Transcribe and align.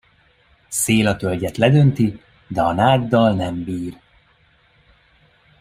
Szél 0.67 1.07
a 1.07 1.15
tölgyet 1.17 1.57
ledönti, 1.57 2.21
de 2.47 2.61
a 2.61 2.73
náddal 2.73 3.33
nem 3.35 3.63
bír. 3.63 3.97